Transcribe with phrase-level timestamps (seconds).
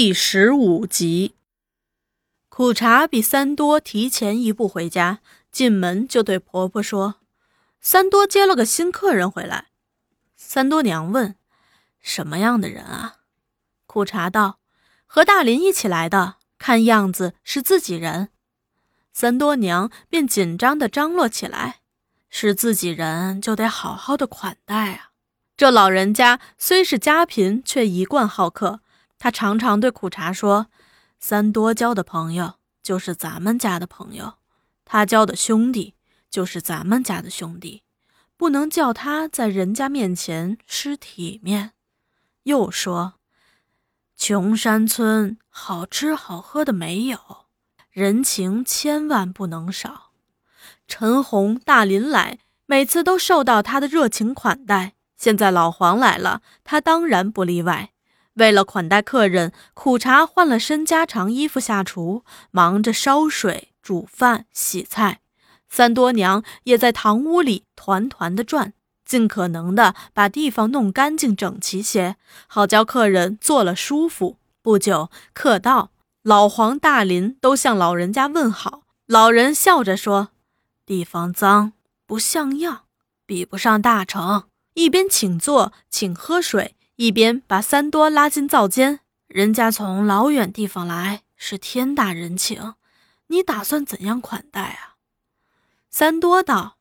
[0.00, 1.34] 第十五集，
[2.48, 5.18] 苦茶比三多提前一步回家，
[5.50, 7.16] 进门就对婆婆说
[7.82, 9.66] ：“三多接了个新客人回来。”
[10.38, 11.34] 三多娘问
[12.00, 13.16] ：“什么样的人啊？”
[13.86, 14.60] 苦茶道
[15.04, 18.28] ：“和大林一起来的，看样子是自己人。”
[19.12, 21.80] 三多娘便紧张地张罗起来
[22.30, 25.10] ：“是自己人，就得好好的款待啊。”
[25.58, 28.82] 这老人家虽是家贫，却一贯好客。
[29.18, 30.68] 他常常对苦茶说
[31.18, 34.34] ：“三多交的朋友就是咱们家的朋友，
[34.84, 35.94] 他交的兄弟
[36.30, 37.82] 就是咱们家的兄弟，
[38.36, 41.72] 不能叫他在人家面前失体面。”
[42.44, 43.14] 又说
[44.16, 47.18] ：“穷山村好吃好喝的没有，
[47.90, 50.12] 人情千万不能少。
[50.86, 57.90] 陈红、大林来，每次都受到他的热情款待。”现在老黄来了，他当然不例外。
[58.38, 65.20] 为了款待客人，苦茶换了身家常衣服下厨，忙着烧水、煮饭、洗菜。
[65.68, 68.72] 三多娘也在堂屋里团团的转，
[69.04, 72.16] 尽可能的把地方弄干净整齐些，
[72.46, 74.38] 好叫客人坐了舒服。
[74.62, 75.90] 不久，客到，
[76.22, 78.82] 老黄、大林都向老人家问好。
[79.06, 80.28] 老人笑着说
[80.86, 81.72] ：“地方脏，
[82.06, 82.82] 不像样，
[83.26, 84.44] 比不上大成。”
[84.74, 88.98] 一边请坐，请喝水，一边把三多拉进灶间。
[89.28, 92.74] 人家从老远地方来，是天大人情，
[93.28, 94.96] 你打算怎样款待啊？
[95.88, 96.76] 三多道：“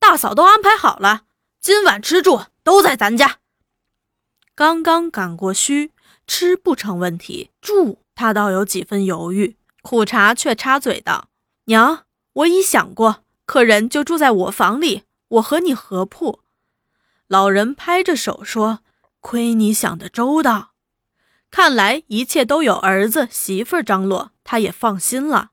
[0.00, 1.24] 大嫂都安排好了，
[1.60, 3.40] 今晚吃住都在咱家。
[4.54, 5.92] 刚刚赶过虚，
[6.26, 9.58] 吃不成问题，住他倒有几分犹豫。
[9.82, 11.28] 苦茶却插嘴道
[11.66, 16.40] ：“娘，我已想过，客人就住在我房里，我和你合铺。”
[17.28, 18.80] 老人拍着手说
[19.20, 20.70] ：“亏你想得周到，
[21.50, 25.50] 看来一切都有儿子媳妇张罗，他也放心了。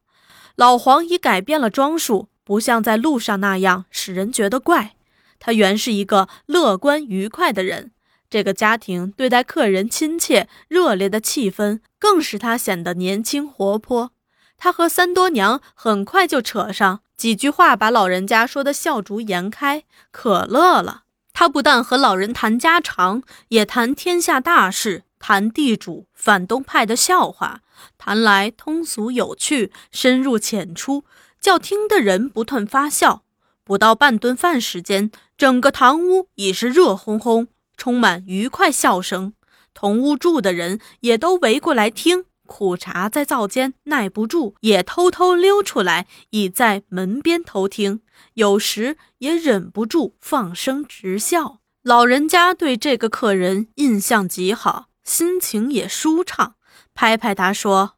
[0.55, 4.95] 老黄已改变了装束，不像在路上那样使人觉得怪。
[5.39, 7.92] 他原是一个乐观愉快的人。
[8.30, 14.11] 这个家庭对待客人亲切热烈的气氛，更使他显得年轻活泼。
[14.58, 21.04] 他和三多娘很快就扯上几句话，把老人家说的笑逐颜开，可乐了。”
[21.38, 27.60] 他不但和老人谈家常，也谈天下大事，谈地主反动派的笑话，
[27.98, 31.04] 谈来通俗有趣，深入浅出，
[31.42, 33.23] 叫听的人不断发笑。
[33.66, 39.34] 不到半顿饭时间，整个堂屋已是热烘烘，充满愉快笑声。
[39.73, 42.23] 同屋住的人也都围过来听。
[42.45, 48.02] 苦茶在灶间耐不住，也偷偷溜出来，倚在门边偷听。
[48.36, 51.60] 有时也忍不住放声直笑。
[51.84, 56.55] 老人家对这个客人印象极好，心情也舒畅，
[56.94, 57.95] 拍拍他说：“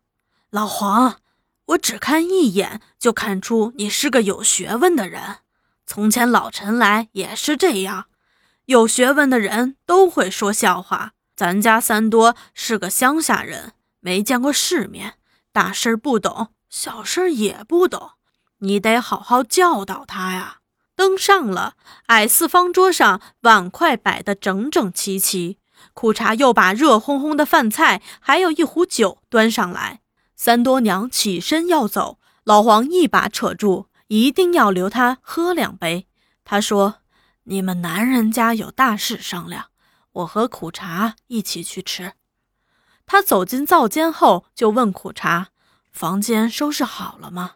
[0.52, 1.18] 老黄，
[1.68, 5.38] 我只看一眼就看出你是个有学问的人。
[5.86, 8.08] 从前老陈来也是这样，
[8.66, 11.14] 有学问的人都会说笑话。
[11.36, 15.16] 咱家三多是个乡下人。”没见过世面，
[15.52, 18.12] 大事不懂，小事也不懂，
[18.60, 20.60] 你得好好教导他呀。
[20.96, 21.76] 登上了，
[22.08, 25.60] 矮四方桌上碗筷摆得整整齐齐，
[25.94, 30.02] 苦茶又把热烘烘的饭菜，还有一壶酒端上来。
[30.36, 36.08] 三多娘起身要走，老黄一把扯住，一定要留他喝两杯。
[36.44, 37.02] 他说
[37.46, 39.66] ：“你们男人家有大事商量，
[40.14, 42.14] 我和苦茶一起去吃。”
[43.08, 45.48] 他走进灶间后，就问苦茶
[45.92, 47.54] ：“房间收拾好了吗？”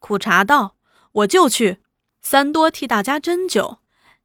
[0.00, 0.74] 苦茶道
[1.12, 1.80] ：“我就去。”
[2.22, 3.78] 三多替大家斟酒，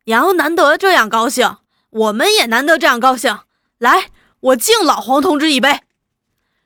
[0.06, 1.58] 杨难得这样高兴，
[1.90, 3.42] 我们也难得这样高兴。
[3.78, 4.10] 来，
[4.40, 5.82] 我敬老黄同志一杯。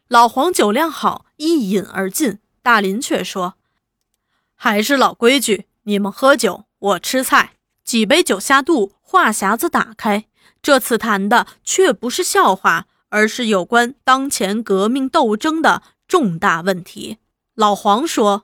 [0.07, 2.39] 老黄酒量好，一饮而尽。
[2.61, 3.55] 大林却说
[4.55, 10.25] ：“还是老规矩，你们喝酒，我吃菜。”几杯酒下肚，话匣子打开，
[10.61, 12.87] 这次谈的却不是笑话。
[13.15, 17.19] 而是有关当前革命斗争的重大问题。
[17.53, 18.43] 老黄说，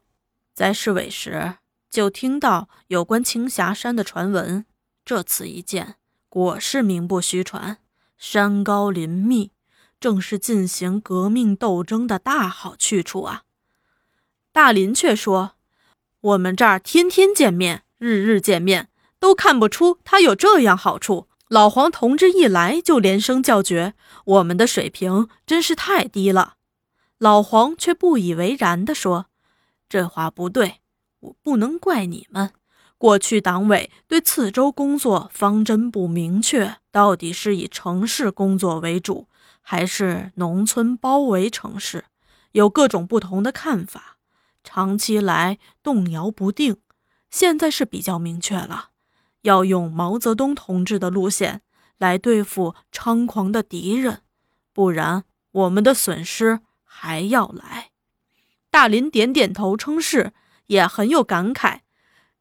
[0.54, 1.56] 在市委时
[1.90, 4.66] 就听到有关青霞山的传闻，
[5.04, 5.96] 这次一见，
[6.30, 7.80] 果是名不虚传。
[8.18, 9.52] 山高林密，
[10.00, 13.44] 正是进行革命斗争的大好去处啊。
[14.54, 15.56] 大林却说，
[16.22, 18.88] 我们这儿天天见面，日日见面，
[19.20, 21.28] 都看不出他有这样好处。
[21.52, 23.94] 老黄同志一来就连声叫绝，
[24.24, 26.56] 我们的水平真是太低了。
[27.18, 29.26] 老黄却不以为然地说
[29.90, 30.80] ：“这话不对，
[31.20, 32.54] 我不能怪你们。
[32.98, 39.28] 过去党委对次州工作方针不明确，到底是以城市工作为主，
[39.60, 42.06] 还是农村包围城市，
[42.54, 44.16] 有各种不同的看法，
[44.64, 46.78] 长期来动摇不定。
[47.30, 48.91] 现在是比较明确了，
[49.42, 51.62] 要用毛泽东同志的路线
[51.98, 54.22] 来对付猖狂的敌人，
[54.74, 57.92] 不然我们的损失还要来。
[58.70, 60.34] 大林点点头称是，
[60.68, 61.80] 也很有感慨。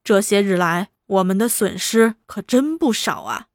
[0.02, 3.46] 这些日来，我们的损失可真不少啊。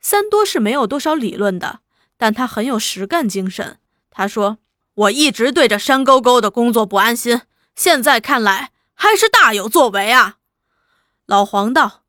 [0.00, 1.80] 三多是没有多少理论的。
[2.20, 3.78] 但他很有实干精神。
[4.10, 4.58] 他说
[4.94, 7.42] ：“我一直对着山沟沟的工作不安心，
[7.76, 10.38] 现在看来还是大有作为啊。”
[11.26, 12.02] 老黄道：“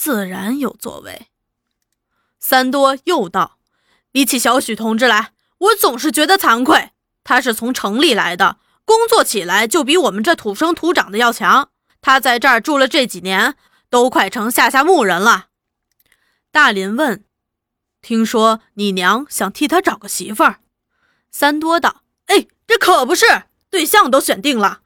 [0.00, 1.26] 自然有作为。”
[2.40, 3.58] 三多又道
[4.10, 6.92] ：“比起小许同志来，我总是觉得惭愧。
[7.22, 8.56] 他是从城里来的，
[8.86, 11.68] 工作起来就比我们这土生土长的要强。
[12.00, 13.56] 他在这儿住了这几年，
[13.90, 15.48] 都快成下下牧人了。”
[16.50, 17.26] 大林问。
[18.00, 20.60] 听说你娘想替他找个媳妇儿，
[21.30, 24.80] 三多道：“哎，这可不是，对象都选定了。”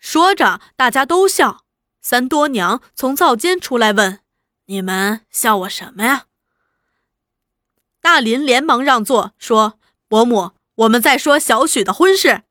[0.00, 1.65] 说着，大家都笑。
[2.08, 4.20] 三多娘从灶间出来问
[4.66, 6.26] ：“你们笑我什么呀？”
[8.00, 12.44] 大林连忙让座，说：“伯母，我们在说小许的婚事。”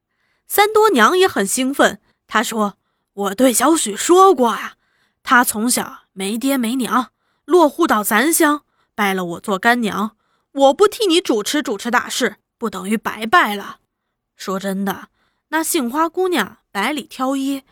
[0.45, 2.77] 三多娘也很兴奋，她说
[3.13, 4.75] ：“我对小许说过呀，
[5.23, 7.13] 他从小没爹没娘，
[7.45, 10.17] 落户到咱乡。”拜了我做干娘，
[10.51, 13.79] 我不替你主持主持大事，不等于白拜了。
[14.35, 15.07] 说真的，
[15.47, 17.63] 那杏花姑娘百里挑一，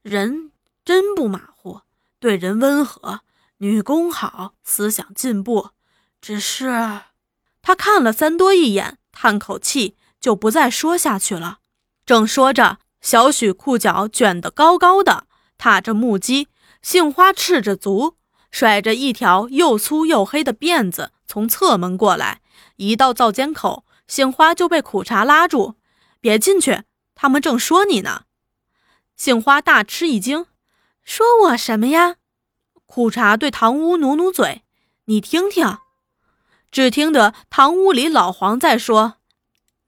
[0.00, 0.50] 人
[0.86, 1.80] 真不马虎，
[2.20, 3.22] 对人温和，
[3.56, 5.70] 女工好，思想进步。
[6.20, 7.00] 只是
[7.60, 11.58] 他看了三多一眼，叹口气，就不再说下去了。
[12.04, 15.26] 正说着，小许裤脚卷得高高的，
[15.58, 16.46] 踏着木屐，
[16.82, 18.16] 杏花赤着足。
[18.52, 22.42] 甩着一条又粗又黑的辫子从侧门过来，
[22.76, 25.74] 一到灶间口，杏花就被苦茶拉住
[26.22, 26.84] ：“别进去，
[27.16, 28.22] 他们正说你呢。”
[29.16, 30.46] 杏花大吃一惊
[31.06, 32.16] ：“说我什么呀？”
[32.84, 34.62] 苦茶对堂屋努努嘴
[35.06, 35.78] ：“你听听。”
[36.70, 39.14] 只听得堂屋里老黄在说：“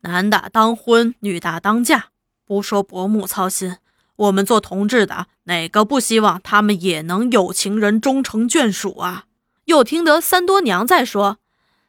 [0.01, 2.07] 男大当婚，女大当嫁，
[2.47, 3.77] 不说伯母操心。”
[4.17, 9.27] 我们做同志的，哪个不希望他们也能有情人终成眷属啊？
[9.67, 11.39] 又听得三多娘在说：“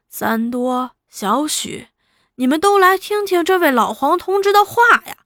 [0.10, 1.88] 三多、小许，
[2.36, 5.18] 你们都来听听这位老黄同志的话呀。”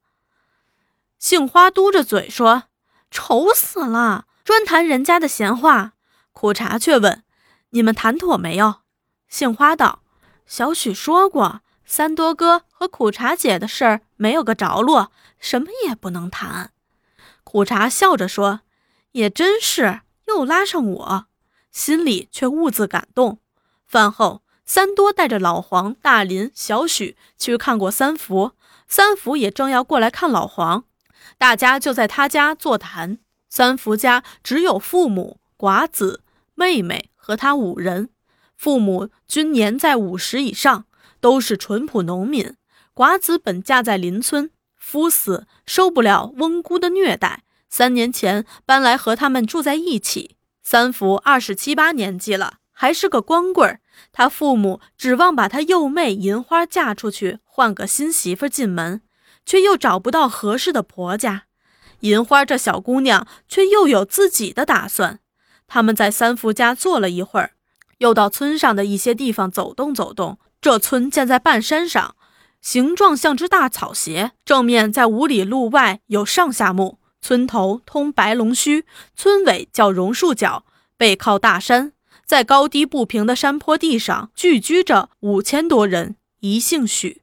[1.20, 2.64] 杏花嘟着嘴说
[3.14, 5.94] ：“愁死了，专谈人家的闲话。”
[6.34, 7.24] 苦茶却问
[7.70, 8.82] ：“你们谈妥没有？”
[9.30, 10.02] 杏花道
[10.48, 16.72] ：“小许说过，三多哥和苦茶姐的事儿没有个着落，什么也不能谈。”
[17.46, 18.62] 苦茶笑着说
[19.14, 21.26] ：“也真是，又拉上我，
[21.72, 23.40] 心里却兀自感动。”
[23.86, 28.54] 饭后，三多带着老黄、大林、小许去看过三福，
[28.88, 30.86] 三福也正要过来看老黄，
[31.38, 33.20] 大家就在他家座谈。
[33.50, 36.24] 三福家只有父母、寡子、
[36.56, 38.10] 妹妹和他五人，
[38.56, 40.86] 父母均年在五十以上，
[41.20, 42.56] 都是淳朴农民。
[42.96, 44.50] 寡子本嫁在邻村。
[44.76, 50.36] 夫死，受不了翁姑的虐待，三年前搬来和他们住在一起。
[50.62, 53.80] 三福二十七八年纪了，还是个光棍儿。
[54.12, 59.02] 他父母指望把他幼妹银花嫁出去，换个新媳妇进门，
[59.46, 61.44] 却又找不到合适的婆家。
[62.02, 65.20] 银花这小姑娘却又有自己的打算。
[65.68, 67.52] 他们在三福家坐了一会儿，
[68.00, 70.38] 又到村上的一些地方走动走动。
[70.62, 72.16] 这村建在半山上。
[72.62, 78.86] 形状像只大草鞋，正面在五里路外有上下墓，村头通白龙须，
[79.18, 80.64] 村尾叫榕树角，
[80.96, 81.92] 背靠大山，
[82.26, 87.23] 在高低不平的山坡地上聚居着五千多人，一姓许。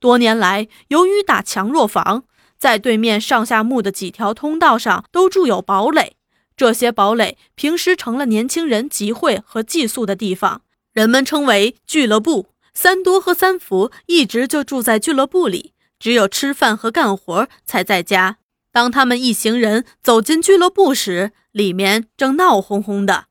[0.00, 2.24] 多年来，由于打强弱防，
[2.58, 6.16] 在对面上下墓的几条通道上都筑有堡垒，
[6.56, 10.62] 这些堡垒平时成了年轻人集会和寄宿的地方，
[10.94, 12.46] 人们称为俱乐部。
[12.72, 18.38] 三多和三福一直就住在俱乐部里，只有吃饭和干活才在家。
[18.72, 23.26] 当他们一行人走进俱乐部时，里面正闹哄哄的。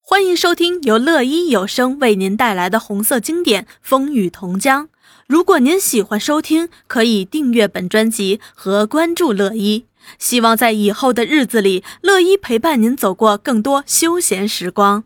[0.00, 4.88] 欢迎收听由乐一有声为您带来的红色经典《风雨同江》。
[5.26, 9.86] 如果您喜欢收听，可以订阅本专辑和关注乐一。
[10.18, 15.04] 希望在以后的日子里，乐一陪伴您走过更多休闲时光。